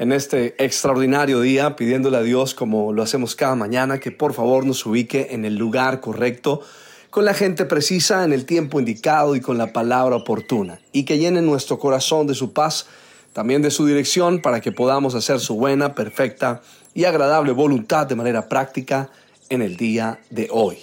[0.00, 4.64] en este extraordinario día, pidiéndole a Dios, como lo hacemos cada mañana, que por favor
[4.64, 6.62] nos ubique en el lugar correcto,
[7.10, 11.18] con la gente precisa, en el tiempo indicado y con la palabra oportuna, y que
[11.18, 12.86] llene nuestro corazón de su paz,
[13.34, 16.62] también de su dirección, para que podamos hacer su buena, perfecta
[16.94, 19.10] y agradable voluntad de manera práctica
[19.50, 20.78] en el día de hoy.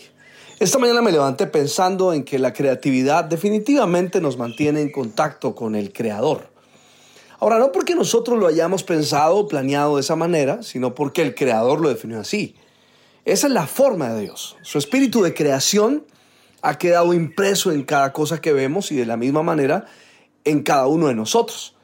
[0.60, 5.74] Esta mañana me levanté pensando en que la creatividad definitivamente nos mantiene en contacto con
[5.74, 6.56] el Creador.
[7.40, 11.36] Ahora, no porque nosotros lo hayamos pensado o planeado de esa manera, sino porque el
[11.36, 12.56] Creador lo definió así.
[13.26, 14.58] Esa es la forma de Dios.
[14.62, 16.06] Su espíritu de creación
[16.62, 19.86] ha quedado impreso en cada cosa que vemos y de la misma manera
[20.46, 21.76] en cada uno de nosotros.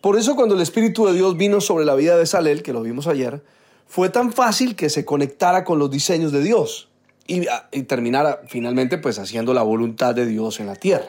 [0.00, 2.82] Por eso cuando el Espíritu de Dios vino sobre la vida de Salel, que lo
[2.82, 3.44] vimos ayer,
[3.86, 6.88] fue tan fácil que se conectara con los diseños de Dios
[7.26, 11.06] y, y terminara finalmente pues haciendo la voluntad de Dios en la tierra.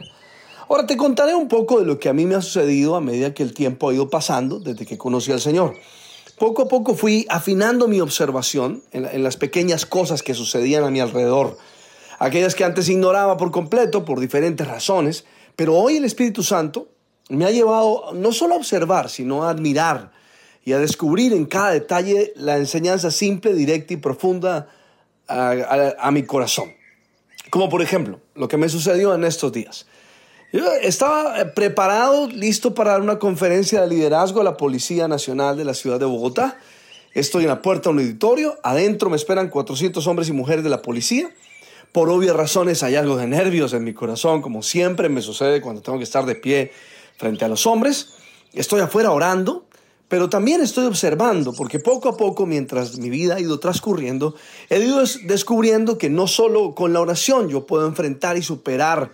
[0.69, 3.33] Ahora te contaré un poco de lo que a mí me ha sucedido a medida
[3.33, 5.75] que el tiempo ha ido pasando desde que conocí al Señor.
[6.38, 11.00] Poco a poco fui afinando mi observación en, las pequeñas cosas que sucedían a mi
[11.00, 11.58] alrededor,
[12.17, 16.88] aquellas que antes ignoraba por completo por diferentes razones, pero hoy el Espíritu Santo
[17.30, 20.11] me ha llevado no solo a observar, sino a admirar
[20.66, 24.70] y a descubrir en cada detalle la enseñanza simple, directa y profunda
[25.27, 26.73] a mi corazón.
[27.50, 29.86] Como por ejemplo, lo que me sucedió en estos días.
[30.54, 35.66] Estaba eh, preparado, listo para dar una conferencia de liderazgo a la Policía Nacional de
[35.66, 36.60] la ciudad de Bogotá.
[37.16, 38.56] Estoy en la puerta de un auditorio.
[38.62, 41.28] Adentro me esperan 400 hombres y mujeres de la policía.
[41.92, 45.82] Por obvias razones hay algo de nervios en mi corazón, como siempre me sucede cuando
[45.82, 46.72] tengo que estar de pie
[47.17, 48.14] frente a los hombres.
[48.54, 49.66] Estoy afuera orando,
[50.08, 54.36] pero también estoy observando, porque poco a poco, mientras mi vida ha ido transcurriendo,
[54.70, 59.10] he ido descubriendo que no solo con la oración yo puedo enfrentar y superar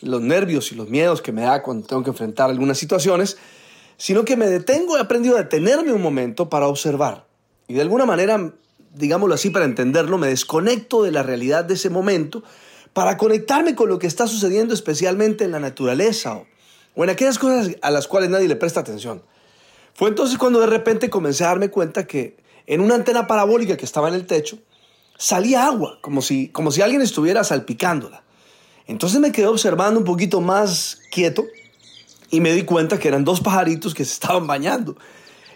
[0.00, 3.36] los nervios y los miedos que me da cuando tengo que enfrentar algunas situaciones,
[3.96, 7.26] sino que me detengo, he aprendido a detenerme un momento para observar.
[7.68, 8.52] Y de alguna manera,
[8.94, 12.42] digámoslo así para entenderlo, me desconecto de la realidad de ese momento
[12.92, 16.46] para conectarme con lo que está sucediendo especialmente en la naturaleza o,
[16.94, 19.22] o en aquellas cosas a las cuales nadie le presta atención.
[19.94, 22.36] Fue entonces cuando de repente comencé a darme cuenta que
[22.66, 24.58] en una antena parabólica que estaba en el techo
[25.18, 28.24] salía agua, como si, como si alguien estuviera salpicándola.
[28.86, 31.44] Entonces me quedé observando un poquito más quieto
[32.30, 34.96] y me di cuenta que eran dos pajaritos que se estaban bañando.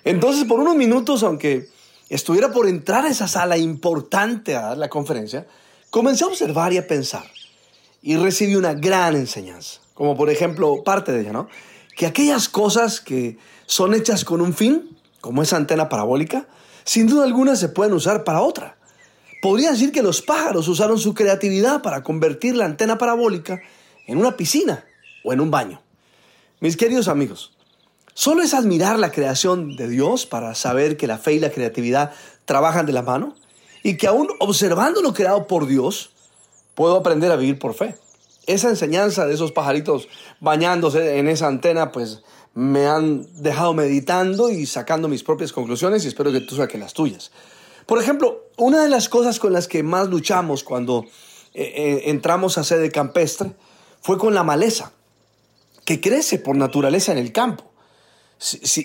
[0.05, 1.69] Entonces por unos minutos, aunque
[2.09, 5.47] estuviera por entrar a esa sala importante a dar la conferencia,
[5.91, 7.25] comencé a observar y a pensar.
[8.03, 11.49] Y recibí una gran enseñanza, como por ejemplo parte de ella, ¿no?
[11.97, 16.47] Que aquellas cosas que son hechas con un fin, como esa antena parabólica,
[16.85, 18.77] sin duda alguna se pueden usar para otra.
[19.45, 23.61] Podría decir que los pájaros usaron su creatividad para convertir la antena parabólica
[24.07, 24.87] en una piscina
[25.23, 25.83] o en un baño.
[26.61, 27.53] Mis queridos amigos,
[28.15, 32.13] solo es admirar la creación de Dios para saber que la fe y la creatividad
[32.47, 33.35] trabajan de la mano
[33.83, 36.13] y que aún observando lo creado por Dios,
[36.75, 37.97] puedo aprender a vivir por fe.
[38.47, 40.09] Esa enseñanza de esos pajaritos
[40.41, 42.23] bañándose en esa antena, pues
[42.55, 46.95] me han dejado meditando y sacando mis propias conclusiones y espero que tú saques las
[46.95, 47.31] tuyas.
[47.87, 51.05] Por ejemplo, una de las cosas con las que más luchamos cuando
[51.55, 53.53] eh, eh, entramos a sede campestre
[54.01, 54.93] fue con la maleza,
[55.85, 57.71] que crece por naturaleza en el campo.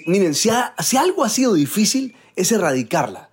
[0.06, 0.50] miren, si,
[0.80, 3.30] si algo ha sido difícil es erradicarla.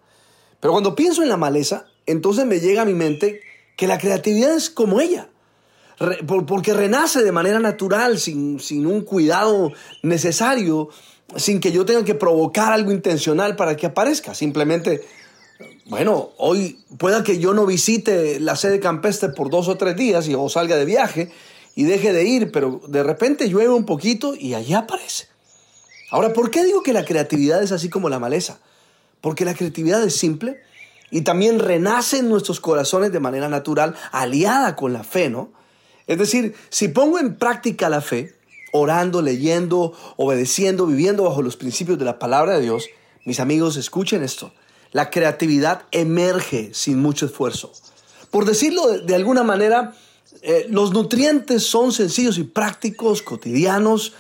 [0.61, 3.41] Pero cuando pienso en la maleza, entonces me llega a mi mente
[3.77, 5.29] que la creatividad es como ella
[6.27, 9.73] porque renace de manera natural, sin, sin, un cuidado
[10.03, 10.91] necesario,
[11.37, 14.35] sin que yo tenga que provocar algo intencional para que aparezca.
[14.35, 15.03] Simplemente
[15.87, 20.29] bueno, hoy pueda que yo no visite la sede campestre por dos o tres días
[20.29, 21.31] y, o salga de viaje
[21.75, 25.29] y deje de ir, pero de repente llueve un poquito y allí aparece.
[26.11, 28.59] Ahora, ¿por qué digo que la creatividad es así como la maleza?
[29.21, 30.61] Porque la creatividad es simple
[31.11, 35.53] y también renace en nuestros corazones de manera natural, aliada con la fe, ¿no?
[36.07, 38.35] Es decir, si pongo en práctica la fe,
[38.73, 42.89] orando, leyendo, obedeciendo, viviendo bajo los principios de la palabra de Dios,
[43.25, 44.53] mis amigos, escuchen esto
[44.93, 47.73] la creatividad emerge sin mucho esfuerzo.
[48.31, 49.95] Por decirlo de, alguna manera,
[50.43, 54.15] eh, los nutrientes son sencillos y prácticos, cotidianos.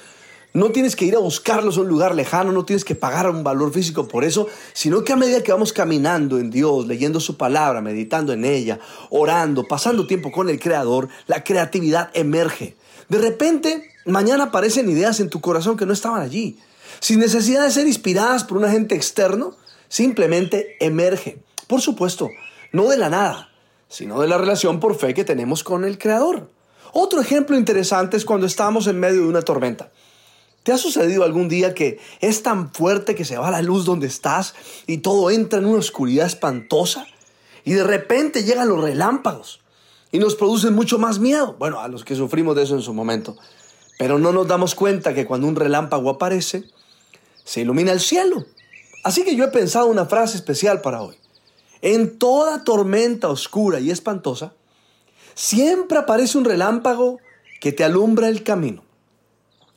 [0.52, 3.44] No tienes que ir a buscarlos a un lugar lejano, no tienes que pagar un
[3.44, 7.36] valor físico por eso, sino que a medida que vamos caminando en Dios, leyendo su
[7.36, 8.78] palabra, meditando en ella,
[9.10, 12.74] orando, pasando tiempo con el Creador, la creatividad emerge.
[13.10, 16.58] De repente, mañana aparecen ideas en tu corazón que no estaban allí.
[17.00, 19.54] Sin necesidad de ser inspiradas por un agente externo,
[19.88, 21.38] simplemente emerge.
[21.66, 22.28] Por supuesto,
[22.72, 23.50] no de la nada,
[23.88, 26.50] sino de la relación por fe que tenemos con el Creador.
[26.92, 29.90] Otro ejemplo interesante es cuando estamos en medio de una tormenta.
[30.62, 34.08] ¿Te ha sucedido algún día que es tan fuerte que se va la luz donde
[34.08, 34.54] estás
[34.86, 37.06] y todo entra en una oscuridad espantosa?
[37.64, 39.60] Y de repente llegan los relámpagos
[40.10, 41.54] y nos producen mucho más miedo.
[41.58, 43.36] Bueno, a los que sufrimos de eso en su momento.
[43.98, 46.64] Pero no nos damos cuenta que cuando un relámpago aparece,
[47.44, 48.44] se ilumina el cielo.
[49.06, 51.14] Así que yo he pensado una frase especial para hoy.
[51.80, 54.54] En toda tormenta oscura y espantosa,
[55.32, 57.20] siempre aparece un relámpago
[57.60, 58.82] que te alumbra el camino.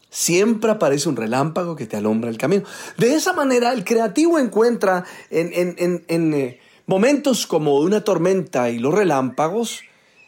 [0.10, 2.64] Siempre aparece un relámpago que te alumbra el camino.
[2.98, 9.82] De esa manera, el creativo encuentra en, eh, momentos como una tormenta y los relámpagos,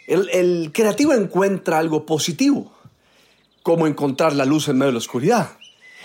[0.05, 2.71] el, el creativo encuentra algo positivo,
[3.63, 5.49] como encontrar la luz en medio de la oscuridad.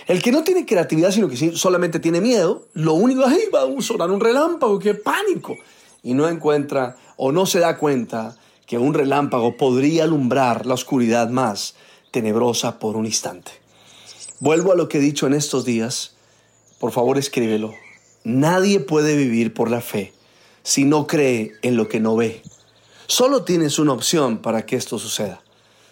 [0.05, 3.81] El que no tiene creatividad, sino que solamente tiene miedo, lo único es, va a
[3.81, 5.57] sonar un relámpago, qué pánico.
[6.03, 11.29] Y no encuentra o no se da cuenta que un relámpago podría alumbrar la oscuridad
[11.29, 11.75] más
[12.11, 13.51] tenebrosa por un instante.
[14.39, 16.15] Vuelvo a lo que he dicho en estos días.
[16.79, 17.73] Por favor, escríbelo.
[18.23, 20.13] Nadie puede vivir por la fe
[20.63, 22.43] si no cree en lo que no ve.
[23.07, 25.41] Solo tienes una opción para que esto suceda.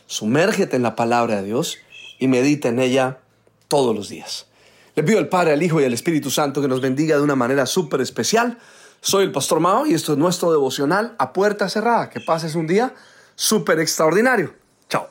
[0.06, 1.78] Sumérgete en la palabra de Dios
[2.20, 3.20] y medita en ella
[3.68, 4.48] todos los días.
[4.96, 7.36] Le pido al Padre, al Hijo y al Espíritu Santo que nos bendiga de una
[7.36, 8.58] manera súper especial.
[9.02, 12.10] Soy el Pastor Mao y esto es nuestro devocional a puerta cerrada.
[12.10, 12.94] Que pases un día
[13.36, 14.54] súper extraordinario.
[14.90, 15.10] Chao.